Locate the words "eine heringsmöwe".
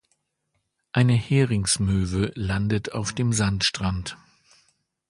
0.93-2.31